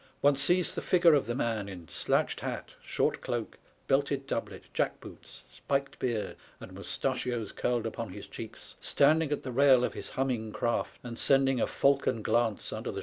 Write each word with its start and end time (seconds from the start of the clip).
One 0.21 0.35
sees 0.35 0.73
the 0.73 0.81
figure 0.81 1.13
of 1.13 1.27
the 1.27 1.35
man, 1.35 1.69
in 1.69 1.87
slouched 1.87 2.39
hat, 2.39 2.75
short 2.81 3.21
cloak, 3.21 3.59
belted 3.87 4.25
doublet, 4.25 4.63
jack 4.73 4.99
boots, 4.99 5.43
spiked 5.53 5.99
beard, 5.99 6.37
and 6.59 6.73
moustachios 6.73 7.51
curled 7.51 7.85
upon 7.85 8.09
his 8.09 8.25
cheeks, 8.25 8.73
standing 8.81 9.31
at 9.31 9.43
the 9.43 9.51
rail 9.51 9.83
of 9.83 9.93
his 9.93 10.09
humming 10.09 10.53
craft, 10.53 10.97
and 11.03 11.19
sending 11.19 11.61
a 11.61 11.67
falcon 11.67 12.23
glance 12.23 12.41
under 12.41 12.49
the 12.49 12.49
291 12.49 12.65
SPANISH 12.65 12.97
ABMADA. 12.97 12.99